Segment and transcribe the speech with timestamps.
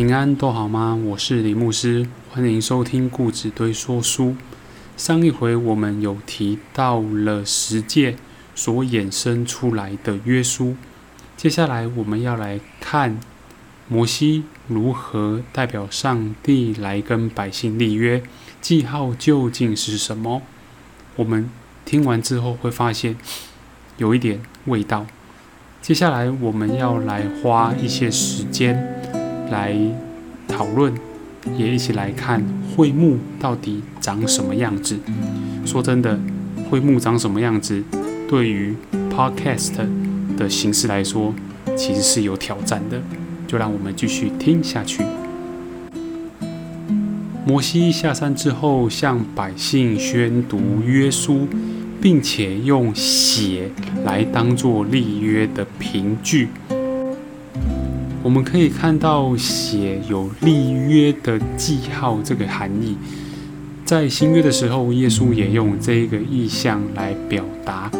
[0.00, 0.98] 平安都好吗？
[1.08, 4.34] 我是李牧师，欢迎收听故子堆说书。
[4.96, 8.16] 上一回我们有提到了十诫
[8.54, 10.74] 所衍生出来的约书，
[11.36, 13.20] 接下来我们要来看
[13.88, 18.22] 摩西如何代表上帝来跟百姓立约，
[18.62, 20.40] 记号究竟是什么？
[21.16, 21.50] 我们
[21.84, 23.18] 听完之后会发现
[23.98, 25.04] 有一点味道。
[25.82, 28.99] 接下来我们要来花一些时间
[29.50, 29.76] 来
[30.48, 30.92] 讨论，
[31.56, 34.98] 也一起来看会幕到底长什么样子。
[35.64, 36.18] 说真的，
[36.70, 37.82] 会幕长什么样子，
[38.28, 38.74] 对于
[39.10, 39.72] Podcast
[40.36, 41.34] 的形式来说，
[41.76, 43.00] 其实是有挑战的。
[43.46, 45.02] 就让我们继续听下去。
[47.46, 51.48] 摩西下山之后，向百姓宣读约书。
[52.02, 53.70] 并且用血
[54.06, 56.48] 来当做立约的凭据，
[58.22, 62.96] 我们可以看到血有立约的记号这个含义。
[63.84, 67.90] 在新约的时候，耶稣也用这一个意象来表达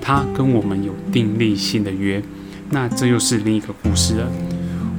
[0.00, 2.22] 他跟我们有订立新的约。
[2.70, 4.30] 那这又是另一个故事了。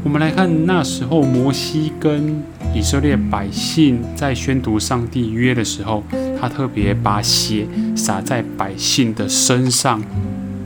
[0.03, 2.44] 我们来看那时候摩西跟
[2.75, 6.03] 以色列百姓在宣读上帝约的时候。
[6.39, 10.03] 他特别把血洒在百姓的身上，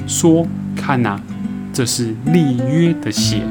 [0.08, 1.20] 说：“看呐，
[1.72, 3.44] 这是立约的血，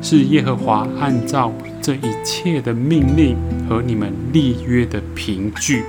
[0.00, 3.36] 是耶和华按照这一切的命令
[3.68, 5.84] 和你们立约的凭据。”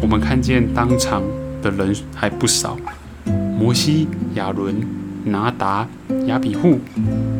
[0.00, 1.22] 我们看见当场
[1.60, 2.76] 的人还不少，
[3.58, 4.76] 摩西、亚伦、
[5.24, 5.88] 拿达、
[6.26, 6.78] 亚比户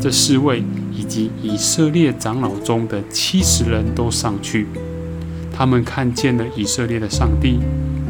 [0.01, 4.67] 这四位，以及以色列长老中的七十人都上去。
[5.53, 7.61] 他们看见了以色列的上帝，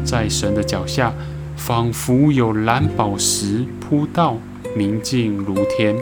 [0.03, 1.13] 在神的脚下，
[1.55, 4.37] 仿佛有蓝宝石铺道，
[4.75, 5.95] 明镜如天。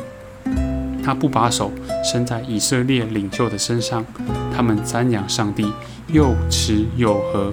[1.08, 1.72] 他不把手
[2.04, 4.06] 伸在以色列领袖的身上，
[4.54, 5.66] 他们瞻仰上帝，
[6.08, 7.50] 又吃又喝。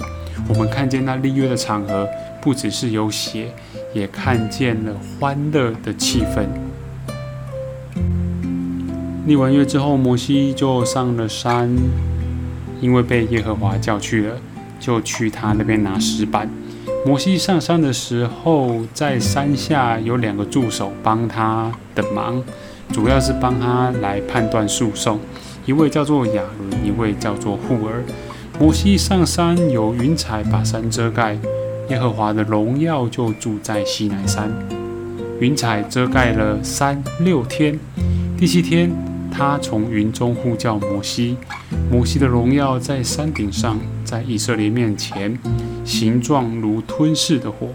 [0.49, 2.09] 我们看见那立约的场合，
[2.43, 3.53] 不只是有血，
[3.95, 6.49] 也看见了欢乐的气氛。
[9.25, 11.71] 立完约之后，摩西就上了山。
[12.81, 14.35] 因为被耶和华叫去了，
[14.81, 16.51] 就去他那边拿石板。
[17.07, 22.43] 摩西上山的时候，在山下有两个助手帮他的忙，
[22.93, 25.19] 主要是帮他来判断诉讼。
[25.67, 28.03] 一位叫做亚伦，一位叫做户尔。
[28.59, 31.39] 摩西上山，有云彩把山遮盖，
[31.89, 34.51] 耶和华的荣耀就住在西南山。
[35.41, 37.79] 云彩遮盖了山六天，
[38.37, 38.91] 第七天。
[39.37, 41.37] 他从云中呼叫摩西，
[41.91, 45.37] 摩西的荣耀在山顶上，在以色列面前，
[45.85, 47.71] 形状如吞噬的火。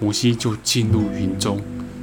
[0.00, 1.60] 摩西就进入云中，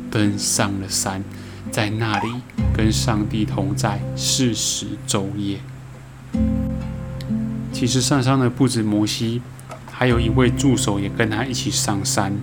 [0.09, 1.21] 登上了山，
[1.71, 2.41] 在那里
[2.73, 5.59] 跟上帝同在四十昼夜。
[7.71, 9.41] 其实上山的不止摩西，
[9.91, 12.33] 还有一位助手也跟他一起上山，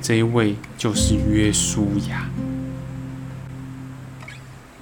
[0.00, 2.28] 这一位就是约书亚。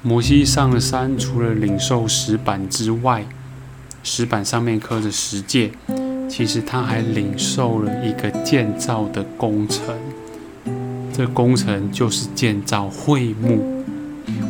[0.02, 3.26] 摩西上了山，除了领受石板之外，
[4.04, 5.72] 石板上面刻着十诫，
[6.30, 9.96] 其实他还领受了一个建造的工程。
[11.16, 13.82] 这工程就是建造会幕。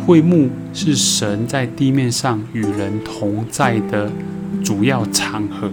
[0.05, 4.11] 会幕是神在地面上与人同在的
[4.65, 5.71] 主要场合，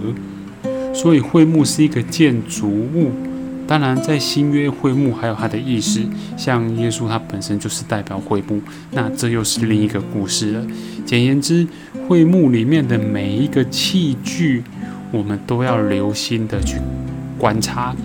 [0.94, 3.10] 所以会幕是一个建筑物。
[3.66, 6.02] 当然，在新约会幕还有它的意思，
[6.38, 8.62] 像耶稣他本身就是代表会幕，
[8.92, 10.68] 那这又是另一个故事了。
[11.06, 11.66] 简言之，
[12.08, 14.64] 会幕里面的每一个器具，
[15.12, 16.78] 我们都要留心的去
[17.38, 17.96] 观察，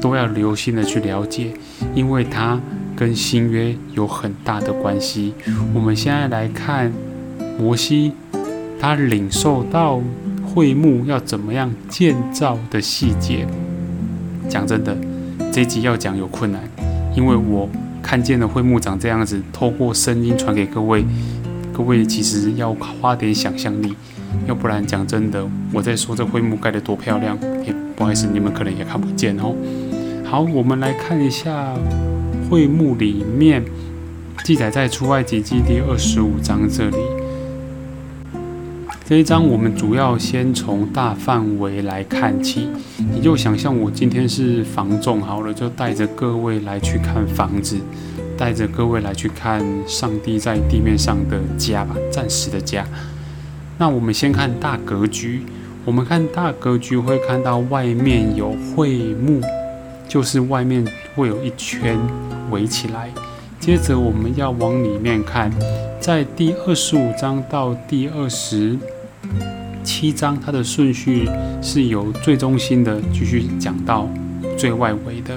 [0.00, 1.52] 都要留心的去了解，
[1.94, 2.60] 因为它
[2.94, 5.34] 跟新约有很大的关系。
[5.74, 6.92] 我们现在来看
[7.58, 8.12] 摩西，
[8.80, 10.00] 他领受到
[10.46, 13.46] 会幕要怎么样建造的细节。
[14.48, 14.96] 讲真的，
[15.52, 16.60] 这集要讲有困难，
[17.14, 17.68] 因为我
[18.02, 21.04] 看见了会幕长这样子，透过声音传给各位，
[21.72, 23.94] 各位其实要花点想象力，
[24.46, 27.36] 要不然讲真的，我在说这会幕盖得多漂亮，
[27.66, 29.54] 也不好意思，你们可能也看不见哦。
[30.28, 31.72] 好，我们来看一下
[32.50, 33.64] 会幕里面
[34.42, 36.96] 记载在出埃及记第二十五章这里。
[39.04, 42.68] 这一章我们主要先从大范围来看起，
[43.12, 47.76] 你就想象我今天是房仲好了，就带着各位来去看房子，
[48.36, 52.84] 带着各位来去看上帝在地面上的家吧，暂时的家。
[53.78, 55.42] 那我们先看大格局，
[55.84, 59.40] 我们看大格局会看到外面有会幕，
[60.08, 61.98] 就是外面会有一圈
[62.50, 63.10] 围起来。
[63.58, 65.50] 接着我们要往里面看。
[65.98, 68.78] 在第二十五章到第二十
[69.82, 71.28] 七章，它的顺序
[71.60, 74.08] 是由最中心的继续讲到
[74.56, 75.36] 最外围的。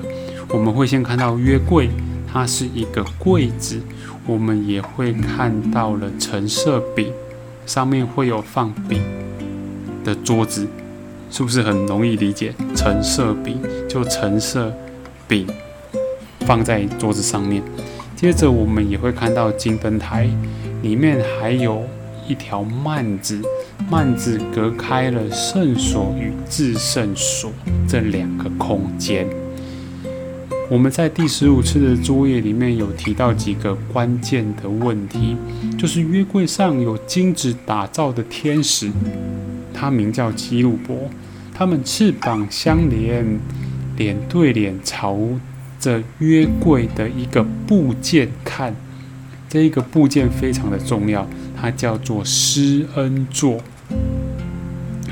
[0.50, 1.90] 我们会先看到约柜，
[2.32, 3.82] 它是一个柜子。
[4.28, 7.12] 我们也会看到了橙色饼，
[7.66, 9.02] 上面会有放饼
[10.04, 10.68] 的桌子，
[11.30, 12.54] 是不是很容易理解？
[12.76, 14.74] 橙色饼就橙色
[15.28, 15.48] 饼
[16.42, 17.62] 放在桌子上面。
[18.16, 20.30] 接着我们也会看到金灯台，
[20.82, 21.84] 里面还有
[22.28, 23.42] 一条幔子，
[23.90, 27.52] 幔子隔开了圣所与至圣所
[27.88, 29.26] 这两个空间。
[30.70, 35.38] 我们在第十五次的作业里面有提到几个关键的问题，
[35.78, 38.92] 就是约柜上有金子打造的天使，
[39.80, 41.10] 他名叫基路伯，
[41.54, 43.40] 他们翅膀相连，
[43.96, 45.18] 脸对脸朝
[45.80, 48.76] 着约柜的一个部件看，
[49.48, 53.62] 这一个部件非常的重要，它叫做施恩座。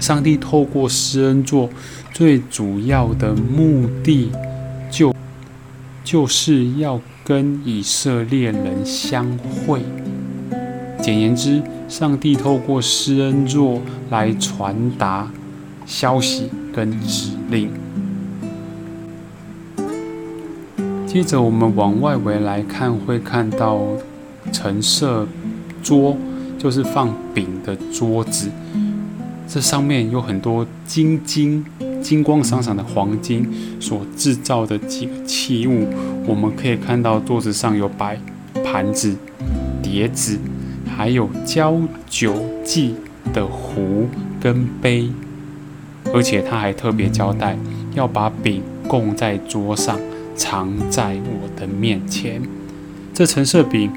[0.02, 1.70] 上帝透过施恩座
[2.12, 4.32] 最主要的目的
[4.92, 5.16] 就。
[6.04, 9.82] 就是要跟以色列人相会。
[11.02, 15.32] 简言之，上帝透过施恩座来传达
[15.86, 17.72] 消息跟指令。
[21.06, 23.82] 接着，我们往外围来看，会看到
[24.52, 25.26] 橙色
[25.82, 26.18] 桌，
[26.60, 28.50] 就是放饼的桌子。
[29.48, 31.66] 这上面有很多金金。
[32.00, 33.46] 金光闪闪的黄金
[33.82, 35.88] 所制造的几个器物，
[36.26, 38.18] 我们可以看到桌子上有摆
[38.64, 39.14] 盘子、
[39.82, 40.38] 碟子，
[40.98, 42.96] 还有浇酒祭
[43.32, 44.10] 的壶
[44.42, 45.08] 跟杯，
[46.12, 47.56] 而且他还特别交代
[47.94, 50.00] 要把饼供在桌上，
[50.36, 52.42] 藏在我的面前。
[53.14, 53.92] 这橙色饼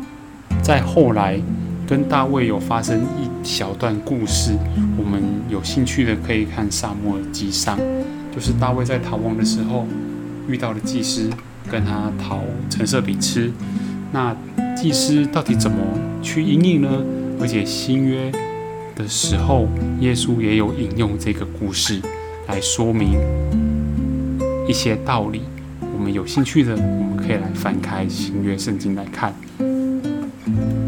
[0.63, 1.41] 在后来
[1.87, 4.53] 跟大卫有发生一小段故事，
[4.99, 7.79] 我们有兴趣的可以看《萨摩尔记上》。
[8.33, 9.87] 就是大卫在逃亡的时候
[10.47, 11.31] 遇到了祭司，
[11.71, 13.51] 跟他讨橙色饼吃。
[14.13, 14.37] 那
[14.77, 15.77] 祭司到底怎么
[16.23, 16.89] 去应应呢？
[17.41, 18.31] 而且新约
[18.95, 19.69] 的时候，
[20.01, 22.01] 耶稣也有引用这个故事
[22.47, 23.19] 来说明
[24.69, 25.43] 一些道理。
[25.97, 29.35] 我们有兴趣的，我们可以来翻开新约圣经来看。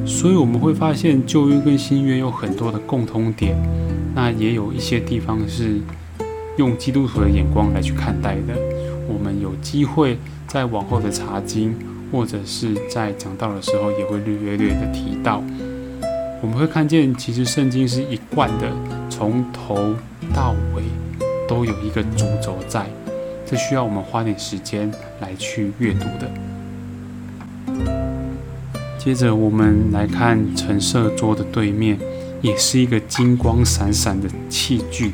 [0.07, 3.57] 所以我们会发现旧约跟新约有很多的共通点，
[4.15, 5.81] 那也有一些地方是。
[6.59, 8.55] 用基督徒的眼光来去看待的，
[9.09, 11.75] 我们有机会在往后的查经
[12.13, 15.43] 或者是在讲道的时候，也会略略略的提到。
[16.43, 18.71] 我们会看见，其实圣经是一贯的，
[19.11, 19.95] 从头
[20.33, 20.83] 到尾
[21.49, 22.87] 都有一个主轴在，
[23.47, 26.31] 这需要我们花点时间来去阅读的。
[28.99, 31.99] 接着，我们来看橙色桌的对面。
[32.43, 35.13] 也是一个金光闪闪的器具，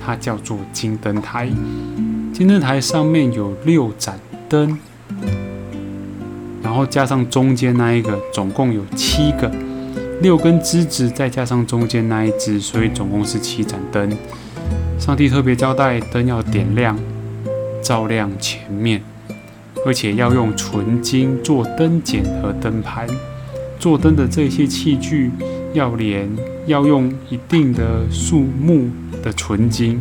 [0.00, 1.48] 它叫做金灯台。
[2.32, 4.16] 金灯台上面有六盏
[4.48, 4.78] 灯，
[6.78, 9.50] 然后加上中间那一个，总共有七个。
[10.22, 14.16] 六根枝子再加上中间那一只，所以总共是七盏灯。
[14.96, 16.96] 上帝特别交代，灯要点亮，
[17.82, 19.02] 照亮前面，
[19.84, 23.08] 而且要用纯金做灯剪和灯盘。
[23.80, 25.32] 做灯的这些器具
[25.74, 26.30] 要连。
[26.68, 28.88] 要用一定的数目
[29.20, 30.00] 的纯金，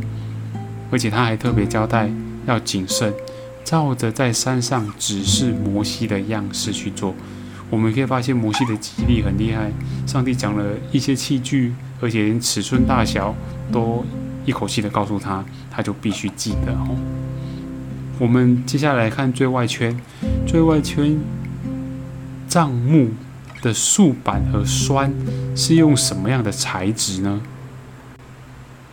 [0.92, 2.08] 而且他还特别交代
[2.46, 3.12] 要谨慎，
[3.68, 7.14] 照着在山上指示摩西的样式去做。
[7.70, 9.70] 我们可以发现摩西的记忆力很厉害，
[10.06, 13.36] 上帝讲了一些器具，而且连尺寸大小
[13.70, 14.06] 都
[14.46, 16.96] 一口气的告诉他，他就必须记得哦。
[18.20, 20.00] 我们接下来看最外圈，
[20.48, 21.20] 最外圈
[22.48, 23.10] 帐幕。
[23.60, 25.12] 的竖板和栓
[25.56, 27.42] 是用什么样的材质呢？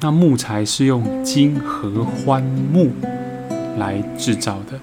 [0.01, 2.91] 那木材是用金合欢木
[3.79, 4.81] 来制造的。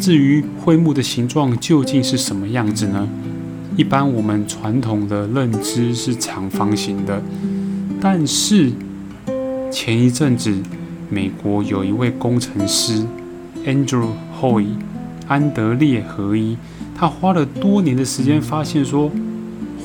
[0.00, 3.08] 至于桧木的形状究竟是什么样子呢？
[3.76, 7.22] 一般我们传统的认知是长方形的，
[8.00, 8.70] 但是
[9.70, 10.54] 前一阵子
[11.08, 13.04] 美国有一位工程师
[13.64, 14.08] Andrew
[14.40, 14.66] Hoy
[15.26, 16.56] 安德烈合一。
[16.96, 19.10] 他花了多年的时间，发现说，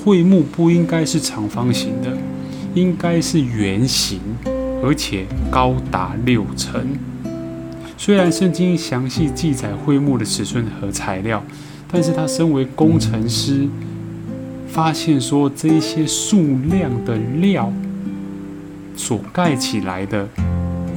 [0.03, 2.17] 桧木不应该是长方形的，
[2.74, 4.20] 应该是圆形，
[4.83, 6.85] 而且高达六成。
[7.97, 11.41] 虽然圣经详细记载桧木的尺寸和材料，
[11.89, 13.65] 但是他身为工程师，
[14.67, 17.71] 发现说这些数量的料
[18.97, 20.27] 所盖起来的，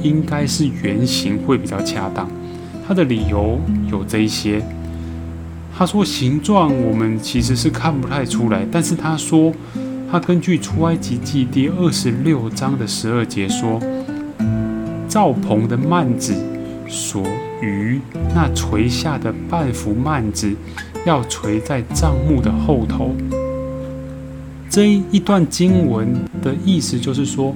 [0.03, 2.29] 应该是圆形会比较恰当。
[2.85, 3.57] 他的理由
[3.89, 4.61] 有这些。
[5.77, 9.53] 他说形状我们其实是看不太出来，但是他说
[10.09, 13.77] 他根据出埃及记第二十六章的十二节说，
[15.09, 16.33] 赵棚的幔子
[16.87, 17.21] 所
[17.61, 17.99] 余
[18.33, 20.55] 那垂下的半幅幔子，
[21.05, 23.13] 要垂在帐幕的后头。
[24.69, 26.07] 这一段经文
[26.41, 27.53] 的意思就是说，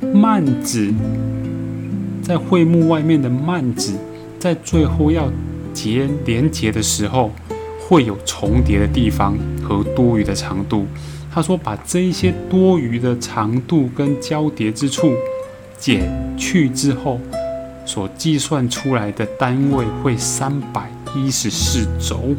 [0.00, 0.90] 幔子
[2.22, 3.92] 在会幕外面的幔子，
[4.38, 5.30] 在最后要
[5.74, 7.30] 结连结的时候，
[7.78, 10.86] 会有重叠的地方和多余的长度。
[11.34, 15.14] 他说，把这一些多余的长度跟交叠之处
[15.78, 16.02] 减
[16.36, 17.18] 去之后，
[17.86, 22.34] 所计算出来的单位会三百一十四轴。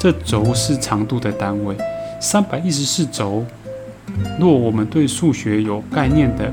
[0.00, 1.76] 这轴是长度的单位。
[2.20, 3.44] 三百一十四轴，
[4.40, 6.52] 若我们对数学有概念的，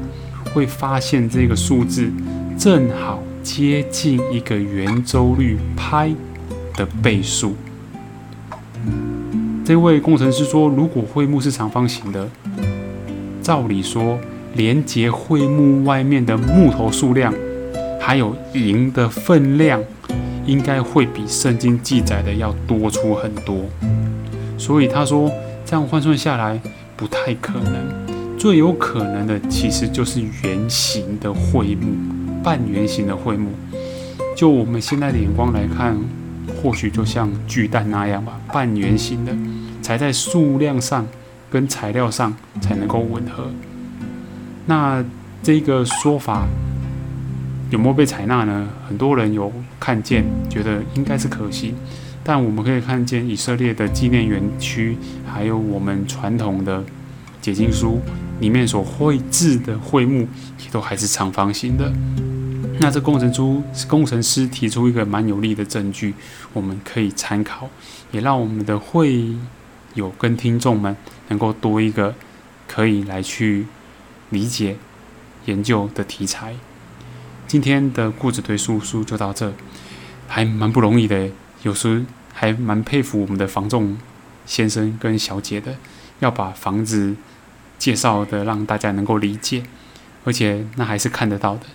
[0.53, 2.07] 会发现这个数字
[2.57, 6.13] 正好接近一个圆周率派
[6.75, 7.55] 的倍数。
[9.65, 12.27] 这位工程师说，如果会幕是长方形的，
[13.41, 14.19] 照理说
[14.55, 17.33] 连接会幕外面的木头数量，
[17.99, 19.81] 还有银的分量，
[20.45, 23.65] 应该会比圣经记载的要多出很多。
[24.57, 25.31] 所以他说。
[25.65, 26.59] 这样换算下来
[26.97, 31.87] 不太可能，最有可能的其实就是圆形的会幕，
[32.43, 33.49] 半圆形的会幕。
[34.35, 35.97] 就我们现在的眼光来看，
[36.61, 39.31] 或许就像巨蛋那样吧，半圆形的，
[39.83, 41.05] 才在数量上
[41.51, 43.51] 跟材料上才能够吻合。
[44.65, 45.03] 那
[45.43, 46.47] 这个说法
[47.69, 48.67] 有没有被采纳呢？
[48.87, 51.75] 很多人有看见，觉得应该是可行。
[52.23, 56.81] 但我们可以看见以色列的纪念园区，还有我们传统的
[57.41, 57.99] 解经书
[58.39, 60.21] 里面所绘制的会幕，
[60.63, 61.91] 也都还是长方形的。
[62.79, 66.13] 那这工程书工程师提出一个蛮有力的证据，
[66.53, 67.69] 我们可以参考，
[68.11, 69.25] 也让我们的会
[69.93, 70.95] 有跟听众们
[71.27, 72.15] 能够多一个
[72.67, 73.67] 可以来去
[74.29, 74.77] 理解
[75.45, 76.55] 研究的题材。
[77.47, 79.53] 今天的故事堆书书就到这，
[80.27, 81.29] 还蛮不容易的。
[81.63, 83.97] 有时还蛮佩服我们的房仲
[84.45, 85.75] 先生跟小姐的，
[86.19, 87.15] 要把房子
[87.77, 89.63] 介绍的让大家能够理解，
[90.25, 91.67] 而且那还是看得到的，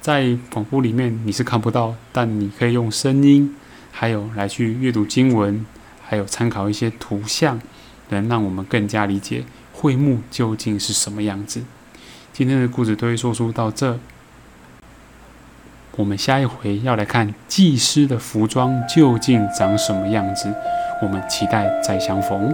[0.00, 3.54] 在广播里面你是看不到，但你可以用声音，
[3.90, 5.66] 还有来去阅读经文，
[6.06, 7.60] 还有参考一些图像，
[8.10, 11.62] 能让我们更加理解会幕究竟是什么样子。
[12.32, 13.98] 今天的故事都会说说到这。
[15.96, 20.52] 我们下一回要来看祭师的服装究竟长什么样子，
[21.00, 22.52] 我们期待再相逢。